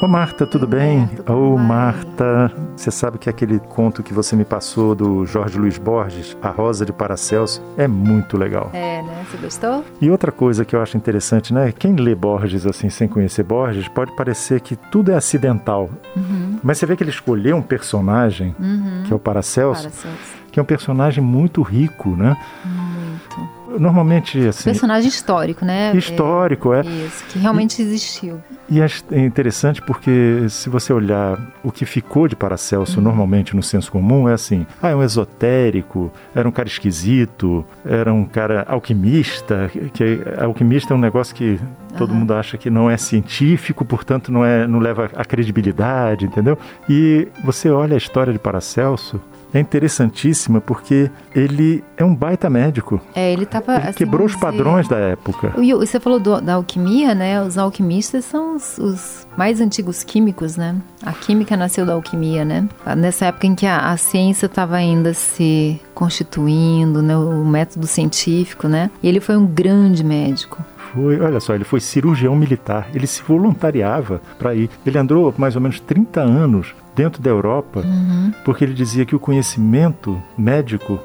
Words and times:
Ô 0.00 0.06
Marta, 0.06 0.46
tudo 0.46 0.62
Oi, 0.64 0.68
bem? 0.70 1.10
Como 1.26 1.54
Ô? 1.54 1.58
Marta, 1.58 2.52
você 2.76 2.88
sabe 2.88 3.18
que 3.18 3.28
aquele 3.28 3.58
conto 3.58 4.00
que 4.00 4.14
você 4.14 4.36
me 4.36 4.44
passou 4.44 4.94
do 4.94 5.26
Jorge 5.26 5.58
Luiz 5.58 5.76
Borges, 5.76 6.36
A 6.40 6.50
Rosa 6.50 6.86
de 6.86 6.92
Paracelso, 6.92 7.60
é 7.76 7.88
muito 7.88 8.36
legal. 8.36 8.70
É, 8.72 9.02
né? 9.02 9.24
Você 9.28 9.36
gostou? 9.38 9.84
E 10.00 10.08
outra 10.08 10.30
coisa 10.30 10.64
que 10.64 10.76
eu 10.76 10.80
acho 10.80 10.96
interessante, 10.96 11.52
né? 11.52 11.72
Quem 11.76 11.96
lê 11.96 12.14
Borges 12.14 12.64
assim 12.64 12.88
sem 12.88 13.08
conhecer 13.08 13.42
Borges, 13.42 13.88
pode 13.88 14.14
parecer 14.14 14.60
que 14.60 14.76
tudo 14.76 15.10
é 15.10 15.16
acidental. 15.16 15.90
Uhum. 16.16 16.60
Mas 16.62 16.78
você 16.78 16.86
vê 16.86 16.94
que 16.96 17.02
ele 17.02 17.10
escolheu 17.10 17.56
um 17.56 17.62
personagem, 17.62 18.54
Uhum. 18.60 19.02
que 19.04 19.12
é 19.12 19.16
o 19.16 19.18
Paracelso, 19.18 19.82
Paracelso. 19.82 20.16
que 20.52 20.60
é 20.60 20.62
um 20.62 20.66
personagem 20.66 21.24
muito 21.24 21.60
rico, 21.60 22.10
né? 22.10 22.36
Muito. 22.64 23.58
Normalmente, 23.80 24.46
assim, 24.46 24.64
Personagem 24.64 25.08
histórico, 25.08 25.64
né? 25.64 25.92
histórico, 25.94 26.72
é. 26.72 26.80
É, 26.80 26.82
isso, 26.86 27.24
que 27.28 27.38
realmente 27.38 27.82
existiu. 27.82 28.40
E 28.70 28.80
é 28.82 28.86
interessante 29.24 29.80
porque 29.80 30.46
se 30.50 30.68
você 30.68 30.92
olhar 30.92 31.40
o 31.64 31.72
que 31.72 31.86
ficou 31.86 32.28
de 32.28 32.36
Paracelso 32.36 33.00
normalmente 33.00 33.56
no 33.56 33.62
senso 33.62 33.90
comum 33.90 34.28
é 34.28 34.34
assim, 34.34 34.66
ah, 34.82 34.90
é 34.90 34.94
um 34.94 35.02
esotérico, 35.02 36.12
era 36.34 36.46
um 36.46 36.52
cara 36.52 36.68
esquisito, 36.68 37.64
era 37.84 38.12
um 38.12 38.26
cara 38.26 38.66
alquimista, 38.68 39.70
que 39.94 40.20
alquimista 40.38 40.92
é 40.92 40.96
um 40.96 41.00
negócio 41.00 41.34
que 41.34 41.58
todo 41.96 42.14
mundo 42.14 42.34
acha 42.34 42.58
que 42.58 42.68
não 42.68 42.90
é 42.90 42.98
científico, 42.98 43.86
portanto 43.86 44.30
não 44.30 44.44
é 44.44 44.66
não 44.66 44.80
leva 44.80 45.10
a 45.16 45.24
credibilidade, 45.24 46.26
entendeu? 46.26 46.58
E 46.88 47.26
você 47.42 47.70
olha 47.70 47.94
a 47.94 47.98
história 47.98 48.34
de 48.34 48.38
Paracelso, 48.38 49.18
é 49.52 49.60
interessantíssima 49.60 50.60
porque 50.60 51.10
ele 51.34 51.82
é 51.96 52.04
um 52.04 52.14
baita 52.14 52.50
médico. 52.50 53.00
É, 53.14 53.32
ele 53.32 53.46
tava. 53.46 53.76
Ele 53.76 53.88
assim, 53.88 53.98
quebrou 53.98 54.26
os 54.26 54.36
padrões 54.36 54.86
da 54.88 54.96
época. 54.96 55.54
E 55.58 55.72
você 55.72 55.98
falou 55.98 56.20
do- 56.20 56.40
da 56.40 56.54
alquimia, 56.54 57.14
né? 57.14 57.42
Os 57.42 57.56
alquimistas 57.58 58.24
são 58.24 58.56
os, 58.56 58.76
os 58.78 59.26
mais 59.36 59.60
antigos 59.60 60.04
químicos, 60.04 60.56
né? 60.56 60.76
A 61.02 61.12
química 61.12 61.56
nasceu 61.56 61.86
da 61.86 61.94
alquimia, 61.94 62.44
né? 62.44 62.68
Nessa 62.96 63.26
época 63.26 63.46
em 63.46 63.54
que 63.54 63.66
a, 63.66 63.90
a 63.90 63.96
ciência 63.96 64.46
estava 64.46 64.76
ainda 64.76 65.14
se 65.14 65.80
constituindo, 65.94 67.02
né? 67.02 67.16
O 67.16 67.44
método 67.44 67.86
científico, 67.86 68.68
né? 68.68 68.90
E 69.02 69.08
ele 69.08 69.20
foi 69.20 69.36
um 69.36 69.46
grande 69.46 70.04
médico. 70.04 70.62
Foi, 70.94 71.20
olha 71.20 71.40
só, 71.40 71.54
ele 71.54 71.64
foi 71.64 71.80
cirurgião 71.80 72.34
militar, 72.36 72.88
ele 72.94 73.06
se 73.06 73.22
voluntariava 73.22 74.20
para 74.38 74.54
ir. 74.54 74.70
Ele 74.86 74.98
andou 74.98 75.34
mais 75.36 75.54
ou 75.56 75.60
menos 75.62 75.80
30 75.80 76.20
anos 76.20 76.74
dentro 76.94 77.22
da 77.22 77.30
Europa, 77.30 77.80
Uhum. 77.80 78.32
porque 78.44 78.64
ele 78.64 78.74
dizia 78.74 79.04
que 79.04 79.14
o 79.14 79.20
conhecimento 79.20 80.20
médico 80.36 80.98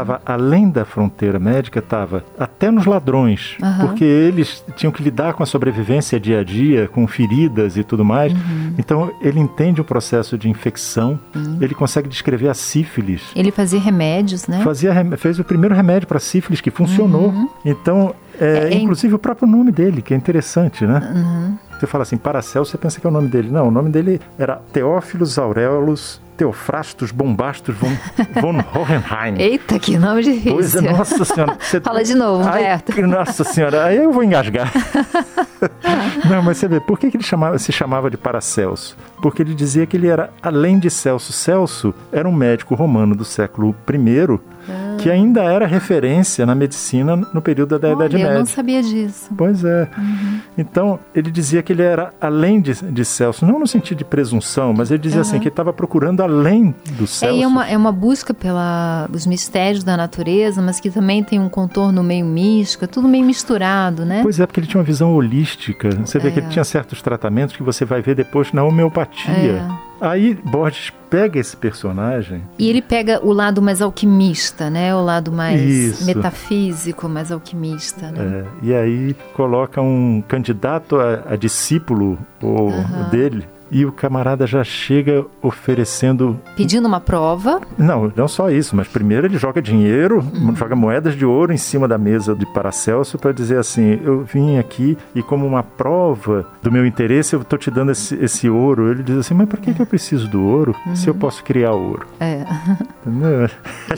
estava 0.00 0.20
além 0.24 0.70
da 0.70 0.84
fronteira 0.84 1.38
médica, 1.38 1.78
estava 1.80 2.24
até 2.38 2.70
nos 2.70 2.86
ladrões, 2.86 3.56
Aham. 3.62 3.86
porque 3.86 4.04
eles 4.04 4.64
tinham 4.76 4.92
que 4.92 5.02
lidar 5.02 5.34
com 5.34 5.42
a 5.42 5.46
sobrevivência 5.46 6.18
dia 6.20 6.40
a 6.40 6.44
dia, 6.44 6.88
com 6.88 7.06
feridas 7.06 7.76
e 7.76 7.82
tudo 7.84 8.04
mais. 8.04 8.32
Uhum. 8.32 8.74
Então 8.78 9.10
ele 9.20 9.40
entende 9.40 9.80
o 9.80 9.84
processo 9.84 10.38
de 10.38 10.48
infecção, 10.48 11.18
ele 11.60 11.74
consegue 11.74 12.08
descrever 12.08 12.48
a 12.48 12.54
sífilis. 12.54 13.22
Ele 13.34 13.50
fazia 13.50 13.80
remédios, 13.80 14.46
né? 14.46 14.60
Fazia, 14.62 14.92
fez 15.16 15.38
o 15.38 15.44
primeiro 15.44 15.74
remédio 15.74 16.06
para 16.08 16.18
sífilis 16.18 16.60
que 16.60 16.70
funcionou. 16.70 17.32
Então, 17.64 18.14
é, 18.40 18.44
É, 18.44 18.64
é 18.68 18.74
in- 18.74 18.82
inclusive 18.84 19.14
o 19.14 19.18
próprio 19.18 19.48
nome 19.48 19.72
dele, 19.72 20.00
que 20.02 20.14
é 20.14 20.16
interessante, 20.16 20.84
né? 20.86 21.12
Uhum. 21.14 21.58
Você 21.78 21.86
fala 21.86 22.02
assim, 22.02 22.16
Paracelso, 22.16 22.70
você 22.72 22.78
pensa 22.78 23.00
que 23.00 23.06
é 23.06 23.10
o 23.10 23.12
nome 23.12 23.28
dele. 23.28 23.50
Não, 23.50 23.68
o 23.68 23.70
nome 23.70 23.88
dele 23.90 24.20
era 24.38 24.56
Teófilos 24.72 25.38
Aureolus 25.38 26.20
Teofrastus 26.38 27.10
Bombastus 27.10 27.74
von, 27.76 27.90
von 28.40 28.60
Hohenheim. 28.74 29.34
Eita, 29.42 29.78
que 29.78 29.98
nome 29.98 30.22
difícil. 30.22 30.52
Pois 30.52 30.74
é, 30.76 30.80
nossa 30.80 31.24
senhora. 31.24 31.56
Você... 31.60 31.80
Fala 31.82 32.02
de 32.04 32.14
novo, 32.14 32.48
Ai, 32.48 32.60
Humberto. 32.62 32.92
que- 32.92 33.02
nossa 33.02 33.42
senhora, 33.44 33.84
aí 33.84 33.96
eu 33.98 34.12
vou 34.12 34.22
engasgar. 34.22 34.72
Não, 36.30 36.42
mas 36.42 36.58
você 36.58 36.68
vê, 36.68 36.80
por 36.80 36.98
que, 36.98 37.10
que 37.10 37.16
ele 37.16 37.24
chamava- 37.24 37.58
se 37.58 37.72
chamava 37.72 38.08
de 38.10 38.16
Paracelso? 38.16 38.96
Porque 39.20 39.42
ele 39.42 39.54
dizia 39.54 39.84
que 39.86 39.96
ele 39.96 40.06
era, 40.06 40.30
além 40.42 40.78
de 40.78 40.88
Celso, 40.90 41.32
Celso 41.32 41.92
era 42.12 42.28
um 42.28 42.32
médico 42.32 42.74
romano 42.74 43.14
do 43.16 43.24
século 43.24 43.74
I, 43.92 44.38
que 44.98 45.10
ainda 45.10 45.42
era 45.42 45.66
referência 45.66 46.44
na 46.44 46.54
medicina 46.54 47.16
no 47.16 47.40
período 47.40 47.78
da 47.78 47.90
Idade 47.90 48.16
Olha, 48.16 48.22
eu 48.22 48.26
Média. 48.26 48.38
não 48.38 48.46
sabia 48.46 48.82
disso. 48.82 49.30
Pois 49.36 49.64
é. 49.64 49.88
Então, 50.56 50.98
ele 51.14 51.30
dizia 51.30 51.62
que 51.62 51.72
ele 51.72 51.82
era 51.82 52.12
além 52.20 52.60
de, 52.60 52.74
de 52.74 53.04
Celso, 53.04 53.46
não 53.46 53.58
no 53.58 53.66
sentido 53.66 53.98
de 53.98 54.04
presunção, 54.04 54.72
mas 54.76 54.90
ele 54.90 54.98
dizia 55.00 55.20
assim, 55.20 55.38
que 55.38 55.44
ele 55.44 55.50
estava 55.50 55.72
procurando 55.72 56.22
além 56.22 56.74
do 56.92 57.04
É, 57.04 57.06
Celso. 57.06 57.36
e 57.38 57.42
é 57.42 57.46
uma, 57.46 57.68
é 57.68 57.76
uma 57.76 57.92
busca 57.92 58.34
pelos 58.34 59.26
mistérios 59.26 59.84
da 59.84 59.96
natureza, 59.96 60.60
mas 60.60 60.80
que 60.80 60.90
também 60.90 61.22
tem 61.22 61.38
um 61.40 61.48
contorno 61.48 62.02
meio 62.02 62.26
místico, 62.26 62.84
é 62.84 62.88
tudo 62.88 63.08
meio 63.08 63.24
misturado, 63.24 64.04
né? 64.04 64.20
Pois 64.22 64.40
é, 64.40 64.46
porque 64.46 64.60
ele 64.60 64.66
tinha 64.66 64.78
uma 64.80 64.84
visão 64.86 65.14
holística. 65.14 65.88
Você 66.04 66.18
vê 66.18 66.30
que 66.30 66.40
ele 66.40 66.48
tinha 66.48 66.64
certos 66.64 67.00
tratamentos 67.02 67.56
que 67.56 67.62
você 67.62 67.84
vai 67.84 68.02
ver 68.02 68.14
depois 68.14 68.52
na 68.52 68.64
homeopatia. 68.64 69.62
Aí 70.00 70.34
Borges 70.34 70.92
pega 71.10 71.38
esse 71.38 71.56
personagem. 71.56 72.42
E 72.58 72.68
ele 72.68 72.82
pega 72.82 73.24
o 73.24 73.32
lado 73.32 73.60
mais 73.60 73.82
alquimista, 73.82 74.70
né? 74.70 74.94
O 74.94 75.02
lado 75.02 75.32
mais 75.32 75.60
Isso. 75.60 76.04
metafísico, 76.06 77.08
mais 77.08 77.32
alquimista, 77.32 78.10
né? 78.10 78.44
é, 78.44 78.66
e 78.66 78.74
aí 78.74 79.16
coloca 79.34 79.80
um 79.80 80.22
candidato 80.26 80.96
a, 80.96 81.32
a 81.32 81.36
discípulo 81.36 82.18
o, 82.42 82.70
dele. 83.10 83.46
E 83.70 83.84
o 83.84 83.92
camarada 83.92 84.46
já 84.46 84.64
chega 84.64 85.24
oferecendo 85.42 86.38
Pedindo 86.56 86.86
uma 86.88 87.00
prova. 87.00 87.60
Não, 87.76 88.10
não 88.16 88.26
só 88.28 88.50
isso, 88.50 88.74
mas 88.74 88.88
primeiro 88.88 89.26
ele 89.26 89.36
joga 89.38 89.60
dinheiro, 89.60 90.24
joga 90.54 90.74
moedas 90.74 91.14
de 91.14 91.24
ouro 91.24 91.52
em 91.52 91.56
cima 91.56 91.86
da 91.86 91.98
mesa 91.98 92.34
de 92.34 92.46
Paracelso 92.46 93.18
para 93.18 93.32
dizer 93.32 93.58
assim: 93.58 94.00
eu 94.02 94.22
vim 94.24 94.58
aqui 94.58 94.96
e, 95.14 95.22
como 95.22 95.46
uma 95.46 95.62
prova 95.62 96.46
do 96.62 96.72
meu 96.72 96.86
interesse, 96.86 97.34
eu 97.34 97.42
estou 97.42 97.58
te 97.58 97.70
dando 97.70 97.92
esse, 97.92 98.14
esse 98.16 98.48
ouro. 98.48 98.90
Ele 98.90 99.02
diz 99.02 99.16
assim: 99.18 99.34
mas 99.34 99.48
para 99.48 99.58
que, 99.60 99.74
que 99.74 99.82
eu 99.82 99.86
preciso 99.86 100.28
do 100.28 100.42
ouro 100.44 100.74
se 100.94 101.08
eu 101.08 101.14
posso 101.14 101.42
criar 101.44 101.72
ouro? 101.72 102.06
É. 102.20 102.44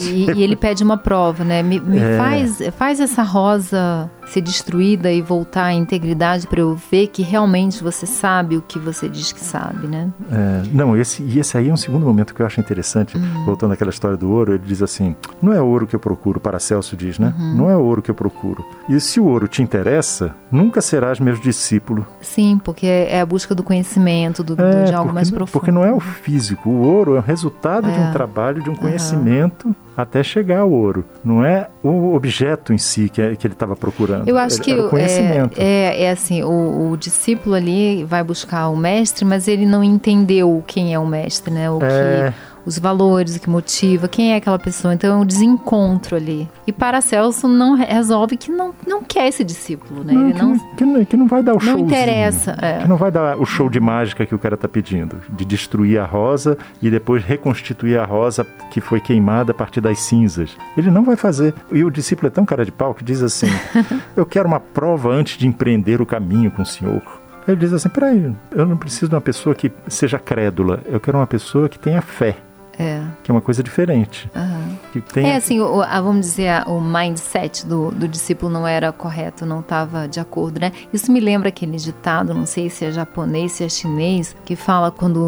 E, 0.01 0.31
e 0.31 0.43
ele 0.43 0.55
pede 0.57 0.85
uma 0.85 0.97
prova, 0.97 1.43
né? 1.45 1.63
Me, 1.63 1.81
me 1.81 1.99
É. 1.99 2.17
faz, 2.17 2.63
faz 2.79 3.01
essa 3.01 3.23
rosa 3.23 4.11
ser 4.27 4.41
destruída 4.41 5.11
e 5.11 5.21
voltar 5.21 5.65
à 5.65 5.73
integridade 5.75 6.47
para 6.47 6.61
eu 6.61 6.77
ver 6.91 7.09
que 7.09 7.23
realmente 7.23 7.83
você 7.83 8.07
sabe 8.07 8.57
o 8.57 8.63
que 8.63 8.79
você 8.79 9.09
diz 9.09 9.33
que 9.33 9.41
sabe, 9.41 9.59
né? 9.82 10.09
É, 10.31 10.62
não, 10.72 10.97
esse, 10.97 11.22
e 11.22 11.38
esse 11.38 11.56
aí 11.56 11.69
é 11.69 11.72
um 11.72 11.76
segundo 11.76 12.04
momento 12.06 12.34
que 12.34 12.41
eu 12.43 12.47
acho 12.47 12.60
interessante, 12.60 13.16
voltando 13.44 13.72
àquela 13.72 13.91
história 13.91 14.16
do 14.16 14.31
ouro, 14.31 14.54
ele 14.54 14.62
diz 14.65 14.82
assim, 14.82 15.15
não 15.43 15.53
é 15.53 15.60
ouro 15.60 15.87
que 15.87 15.94
eu 15.97 16.00
procuro, 16.00 16.41
Paracelso 16.41 16.97
diz, 16.97 17.19
né? 17.19 17.34
Não 17.56 17.71
é 17.71 17.76
ouro 17.76 18.03
que 18.03 18.10
eu 18.10 18.15
procuro. 18.15 18.65
E 18.88 18.98
se 19.00 19.21
o 19.21 19.25
ouro 19.26 19.47
te 19.48 19.62
interessa, 19.62 20.34
nunca 20.50 20.81
serás 20.81 21.19
meu 21.21 21.34
discípulo. 21.37 22.06
Sim, 22.21 22.60
porque 22.62 22.87
é 22.87 23.21
a 23.21 23.26
busca 23.26 23.54
do 23.54 23.62
conhecimento, 23.62 24.43
do, 24.43 24.60
É, 24.60 24.84
de 24.84 24.93
algo 24.93 25.04
porque, 25.04 25.15
mais 25.15 25.31
profundo. 25.31 25.53
porque 25.53 25.71
não 25.71 25.84
é 25.84 25.92
o 25.92 26.00
físico, 26.00 26.69
o 26.71 26.81
ouro 26.82 27.16
é 27.16 27.19
o 27.19 27.22
resultado 27.22 27.91
de 27.91 27.98
um 27.98 28.09
É. 28.09 28.12
trabalho, 28.12 28.62
de 28.62 28.71
um 28.71 28.75
conhecimento 28.75 29.75
até 29.97 30.23
chegar 30.23 30.61
ao 30.61 30.71
ouro. 30.71 31.05
Não 31.25 31.45
é 31.45 31.69
o 31.83 32.15
objeto 32.15 32.73
em 32.73 32.78
si 32.78 33.09
que, 33.09 33.21
é- 33.21 33.37
que 33.37 33.47
ele 33.47 33.55
estava 33.55 33.75
procurando. 33.77 34.28
Eu 34.28 34.39
acho 34.39 34.61
que 34.61 34.73
o 34.75 34.89
conhecimento. 34.89 35.59
é, 35.61 35.65
é, 35.65 36.03
é 36.05 36.11
assim, 36.11 36.43
o, 36.43 36.91
o 36.93 36.97
discípulo 36.97 37.55
ali 37.55 38.05
vai 38.05 38.23
buscar 38.23 38.69
o 38.69 38.77
mestre, 38.77 39.25
mas 39.25 39.47
ele 39.49 39.67
não 39.67 39.83
entendeu 39.84 40.62
quem 40.67 40.95
é 40.95 40.99
o 40.99 41.06
mestre, 41.06 41.53
né? 41.53 41.71
O 41.71 41.78
É. 41.83 42.33
que 42.33 42.50
os 42.65 42.78
valores, 42.78 43.37
o 43.37 43.41
que 43.41 43.48
motiva, 43.50 44.09
quem 44.09 44.32
é 44.32 44.37
aquela 44.37 44.59
pessoa. 44.59 44.94
Então 44.94 45.15
é 45.19 45.22
um 45.22 45.25
desencontro 45.25 46.16
ali. 46.16 46.48
E 46.66 46.72
Paracelso 46.72 47.48
não 47.48 47.75
re- 47.75 47.84
resolve 47.87 48.37
que 48.37 48.50
não, 48.50 48.75
não 48.87 49.03
quer 49.03 49.28
esse 49.28 49.43
discípulo, 49.44 50.04
né? 50.04 50.12
Não, 50.12 50.22
ele 50.25 50.32
que, 50.34 50.38
não, 50.43 50.48
não, 50.48 50.59
que 50.76 50.84
não- 50.84 51.04
que 51.04 51.16
não 51.16 51.26
vai 51.26 51.43
dar 51.43 51.54
o 51.54 51.60
show. 51.60 51.78
interessa, 51.78 52.56
é. 52.60 52.78
Que 52.82 52.88
não 52.88 52.97
vai 52.97 53.10
dar 53.10 53.37
o 53.38 53.44
show 53.47 53.69
de 53.69 53.81
mágica 53.81 54.25
que 54.26 54.34
o 54.34 54.38
cara 54.38 54.54
está 54.54 54.69
pedindo. 54.69 55.16
De 55.28 55.44
destruir 55.44 55.98
a 55.98 56.04
rosa 56.04 56.56
e 56.82 56.91
depois 56.91 57.25
reconstituir 57.25 57.98
a 57.98 58.04
rosa 58.04 58.47
que 58.71 58.81
foi 58.81 59.00
queimada 59.00 59.53
a 59.53 59.54
partir 59.54 59.81
das 59.81 59.98
cinzas. 60.00 60.56
Ele 60.77 60.91
não 60.91 61.04
vai 61.04 61.16
fazer. 61.16 61.54
E 61.72 61.82
o 61.84 61.91
discípulo 61.91 62.28
é 62.28 62.31
tão 62.31 62.44
cara 62.44 62.65
de 62.65 62.72
pau 62.72 62.94
que 62.94 63.03
diz 63.04 63.22
assim: 63.22 63.47
Eu 64.16 64.27
quero 64.27 64.47
uma 64.48 64.60
prova 64.60 65.09
antes 65.10 65.37
de 65.38 65.47
empreender 65.47 66.00
o 66.00 66.06
caminho 66.06 66.50
com 66.50 66.62
o 66.62 66.66
senhor. 66.66 67.03
Ele 67.48 67.56
diz 67.56 67.72
assim: 67.72 67.88
Peraí, 67.88 68.32
eu 68.53 68.66
não 68.66 68.77
preciso 68.77 69.09
de 69.09 69.15
uma 69.15 69.21
pessoa 69.21 69.54
que 69.54 69.72
seja 69.89 70.18
crédula. 70.18 70.80
Eu 70.86 71.01
quero 71.01 71.18
uma 71.18 71.27
pessoa 71.27 71.68
que 71.68 71.78
tenha 71.78 72.01
fé, 72.03 72.36
é. 72.80 73.03
que 73.22 73.30
é 73.30 73.34
uma 73.34 73.41
coisa 73.41 73.62
diferente. 73.62 74.30
aham. 74.34 74.78
Que 74.92 75.00
tenha... 75.00 75.28
É 75.34 75.36
assim, 75.36 75.60
o, 75.60 75.82
a- 75.82 76.00
vamos 76.00 76.27
dizer, 76.27 76.65
o 76.66 76.80
mindset 76.80 77.66
do, 77.66 77.91
do 77.91 78.09
discípulo 78.09 78.50
não 78.53 78.66
era 78.66 78.91
correto, 78.92 79.44
não 79.47 79.60
estava 79.60 80.09
de 80.09 80.18
acordo, 80.18 80.60
né? 80.60 80.72
Isso 80.92 81.12
me 81.12 81.21
lembra 81.21 81.48
aquele 81.50 81.77
ditado, 81.77 82.34
não 82.34 82.47
sei 82.47 82.68
se 82.71 82.84
é 82.84 82.91
japonês, 82.91 83.53
se 83.53 83.65
é 83.65 83.68
chinês, 83.68 84.34
que 84.44 84.56
fala 84.56 84.91
quando 84.91 85.18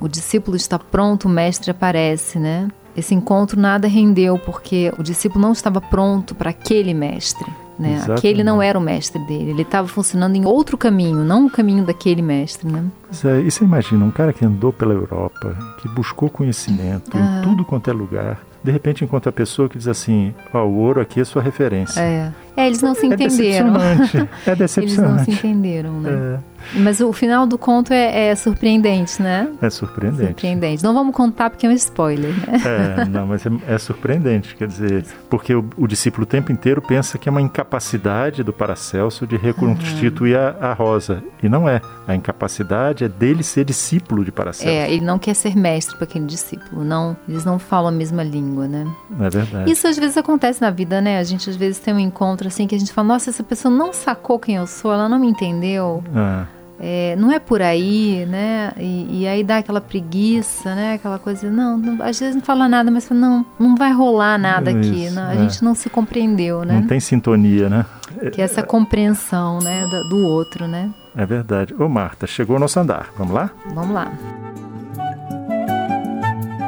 o, 0.00 0.04
o 0.04 0.08
discípulo 0.08 0.56
está 0.56 0.78
pronto, 0.78 1.26
o 1.26 1.28
mestre 1.30 1.70
aparece, 1.70 2.38
né? 2.38 2.68
Esse 2.96 3.14
encontro 3.14 3.58
nada 3.60 3.86
rendeu 3.86 4.36
porque 4.38 4.92
o 4.98 5.02
discípulo 5.02 5.40
não 5.42 5.52
estava 5.52 5.80
pronto 5.80 6.34
para 6.34 6.50
aquele 6.50 6.92
mestre. 6.92 7.46
Né? 7.80 7.94
Exatamente. 7.94 8.18
Aquele 8.18 8.44
não 8.44 8.60
era 8.60 8.78
o 8.78 8.82
mestre 8.82 9.18
dele, 9.24 9.50
ele 9.50 9.62
estava 9.62 9.88
funcionando 9.88 10.36
em 10.36 10.44
outro 10.44 10.76
caminho, 10.76 11.24
não 11.24 11.46
o 11.46 11.50
caminho 11.50 11.82
daquele 11.82 12.20
mestre. 12.20 12.70
Né? 12.70 12.84
É, 13.24 13.40
e 13.40 13.50
você 13.50 13.64
imagina, 13.64 14.04
um 14.04 14.10
cara 14.10 14.34
que 14.34 14.44
andou 14.44 14.70
pela 14.70 14.92
Europa, 14.92 15.56
que 15.80 15.88
buscou 15.88 16.28
conhecimento 16.28 17.16
em 17.16 17.42
tudo 17.42 17.64
quanto 17.64 17.88
é 17.88 17.92
lugar, 17.92 18.42
de 18.62 18.70
repente 18.70 19.02
encontra 19.02 19.30
a 19.30 19.32
pessoa 19.32 19.68
que 19.68 19.78
diz 19.78 19.88
assim, 19.88 20.34
ó, 20.52 20.62
o 20.62 20.76
ouro 20.76 21.00
aqui 21.00 21.20
é 21.20 21.24
sua 21.24 21.40
referência. 21.40 21.98
É. 21.98 22.30
É, 22.56 22.66
eles 22.66 22.82
não 22.82 22.94
se 22.94 23.02
É 23.06 23.06
entenderam. 23.06 23.72
decepcionante. 23.72 24.16
É 24.16 24.20
eles 24.50 24.58
decepcionante. 24.58 25.16
não 25.18 25.24
se 25.24 25.30
entenderam, 25.30 26.00
né? 26.00 26.10
É. 26.46 26.50
Mas 26.78 27.00
o 27.00 27.10
final 27.12 27.46
do 27.46 27.56
conto 27.56 27.90
é, 27.90 28.28
é 28.28 28.34
surpreendente, 28.34 29.22
né? 29.22 29.48
É 29.62 29.70
surpreendente. 29.70 30.26
Surpreendente. 30.26 30.84
Não 30.84 30.92
vamos 30.92 31.14
contar 31.16 31.48
porque 31.48 31.66
é 31.66 31.70
um 31.70 31.72
spoiler, 31.72 32.32
né? 32.34 32.60
É, 33.00 33.04
não, 33.06 33.26
mas 33.26 33.46
é, 33.46 33.50
é 33.66 33.78
surpreendente, 33.78 34.54
quer 34.54 34.68
dizer, 34.68 35.04
porque 35.30 35.54
o, 35.54 35.64
o 35.78 35.86
discípulo 35.86 36.24
o 36.24 36.26
tempo 36.26 36.52
inteiro 36.52 36.82
pensa 36.82 37.16
que 37.16 37.30
é 37.30 37.32
uma 37.32 37.40
incapacidade 37.40 38.42
do 38.42 38.52
Paracelso 38.52 39.26
de 39.26 39.36
reconstituir 39.38 40.36
a, 40.36 40.54
a 40.60 40.72
Rosa, 40.74 41.22
e 41.42 41.48
não 41.48 41.66
é. 41.68 41.80
A 42.06 42.14
incapacidade 42.14 43.04
é 43.04 43.08
dele 43.08 43.42
ser 43.42 43.64
discípulo 43.64 44.22
de 44.24 44.30
Paracelso. 44.30 44.68
É, 44.70 44.92
ele 44.92 45.04
não 45.04 45.18
quer 45.18 45.34
ser 45.34 45.56
mestre 45.56 45.96
para 45.96 46.04
aquele 46.04 46.26
discípulo. 46.26 46.84
Não, 46.84 47.16
eles 47.26 47.44
não 47.44 47.58
falam 47.58 47.88
a 47.88 47.92
mesma 47.92 48.22
língua, 48.22 48.68
né? 48.68 48.84
É 49.18 49.30
verdade. 49.30 49.70
Isso 49.70 49.86
às 49.88 49.96
vezes 49.96 50.16
acontece 50.18 50.60
na 50.60 50.70
vida, 50.70 51.00
né? 51.00 51.18
A 51.18 51.24
gente 51.24 51.48
às 51.48 51.56
vezes 51.56 51.78
tem 51.78 51.94
um 51.94 51.98
encontro 52.00 52.39
assim 52.48 52.66
que 52.66 52.74
a 52.74 52.78
gente 52.78 52.92
fala, 52.92 53.08
nossa, 53.08 53.30
essa 53.30 53.42
pessoa 53.42 53.72
não 53.74 53.92
sacou 53.92 54.38
quem 54.38 54.56
eu 54.56 54.66
sou, 54.66 54.92
ela 54.92 55.08
não 55.08 55.18
me 55.18 55.28
entendeu. 55.28 56.02
Ah, 56.14 56.44
É, 56.82 57.14
não 57.16 57.30
é 57.30 57.38
por 57.38 57.60
aí, 57.60 58.24
né? 58.26 58.72
E, 58.78 59.20
e 59.20 59.26
aí 59.28 59.44
dá 59.44 59.58
aquela 59.58 59.82
preguiça, 59.82 60.74
né? 60.74 60.94
Aquela 60.94 61.18
coisa, 61.18 61.50
não, 61.50 61.76
não- 61.76 62.02
às 62.02 62.18
vezes 62.18 62.34
não 62.34 62.40
fala 62.42 62.66
nada, 62.70 62.90
mas 62.90 63.06
fala, 63.06 63.20
não, 63.20 63.46
não 63.58 63.74
vai 63.76 63.92
rolar 63.92 64.38
nada 64.38 64.70
aqui. 64.70 65.04
Isso, 65.04 65.14
não, 65.14 65.24
a 65.28 65.34
é. 65.34 65.38
gente 65.38 65.62
não 65.62 65.74
se 65.74 65.90
compreendeu, 65.90 66.64
né? 66.64 66.80
Não 66.80 66.86
tem 66.86 66.98
sintonia, 66.98 67.68
né? 67.68 67.84
Que 68.32 68.40
é 68.40 68.44
essa 68.44 68.62
compreensão, 68.62 69.58
né, 69.60 69.86
da- 69.92 70.02
do 70.08 70.16
outro, 70.26 70.66
né? 70.66 70.88
É 71.14 71.26
verdade. 71.26 71.74
Ô, 71.78 71.86
Marta, 71.86 72.26
chegou 72.26 72.56
o 72.56 72.58
nosso 72.58 72.80
andar. 72.80 73.10
Vamos 73.18 73.34
lá? 73.34 73.50
Vamos 73.74 73.94
lá. 73.94 74.10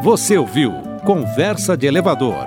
Você 0.02 0.36
ouviu 0.36 0.72
Conversa 1.04 1.76
de 1.76 1.86
Elevador 1.86 2.46